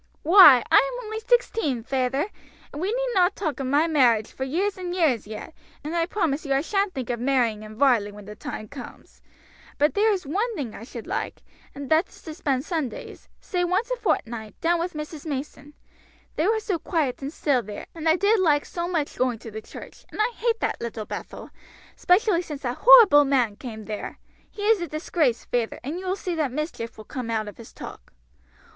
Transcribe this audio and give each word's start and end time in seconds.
"Why, 0.23 0.63
I 0.71 0.77
am 0.77 1.03
only 1.05 1.19
sixteen, 1.19 1.83
feyther, 1.83 2.25
and 2.73 2.81
we 2.81 2.87
need 2.91 3.09
not 3.13 3.35
talk 3.35 3.59
of 3.59 3.67
my 3.67 3.85
marriage 3.87 4.31
for 4.31 4.43
years 4.45 4.75
and 4.75 4.95
years 4.95 5.27
yet, 5.27 5.53
and 5.83 5.95
I 5.95 6.07
promise 6.07 6.43
you 6.43 6.55
I 6.55 6.61
shan't 6.61 6.95
think 6.95 7.11
of 7.11 7.19
marrying 7.19 7.61
in 7.61 7.75
Varley 7.75 8.11
when 8.11 8.25
the 8.25 8.35
time 8.35 8.67
comes; 8.67 9.21
but 9.77 9.93
there 9.93 10.11
is 10.11 10.25
one 10.25 10.55
thing 10.55 10.73
I 10.73 10.85
should 10.85 11.05
like, 11.05 11.43
and 11.75 11.87
that 11.91 12.09
is 12.09 12.19
to 12.23 12.33
spend 12.33 12.65
Sundays, 12.65 13.29
say 13.39 13.63
once 13.63 13.91
a 13.91 13.95
fortnight, 13.95 14.59
down 14.59 14.79
with 14.79 14.93
Mrs. 14.93 15.27
Mason; 15.27 15.75
they 16.35 16.47
were 16.47 16.59
so 16.59 16.79
quiet 16.79 17.21
and 17.21 17.31
still 17.31 17.61
there, 17.61 17.85
and 17.93 18.09
I 18.09 18.15
did 18.15 18.39
like 18.39 18.65
so 18.65 18.87
much 18.87 19.19
going 19.19 19.37
to 19.37 19.51
the 19.51 19.61
church; 19.61 20.03
and 20.11 20.19
I 20.19 20.31
hate 20.35 20.59
that 20.61 20.81
Little 20.81 21.05
Bethel, 21.05 21.51
especially 21.95 22.41
since 22.41 22.63
that 22.63 22.79
horrible 22.81 23.23
man 23.23 23.55
came 23.55 23.85
there; 23.85 24.17
he 24.49 24.63
is 24.63 24.81
a 24.81 24.87
disgrace, 24.87 25.45
feyther, 25.45 25.79
and 25.83 25.99
you 25.99 26.07
will 26.07 26.15
see 26.15 26.33
that 26.33 26.51
mischief 26.51 26.97
will 26.97 27.05
come 27.05 27.29
out 27.29 27.47
of 27.47 27.57
his 27.57 27.71
talk." 27.71 28.13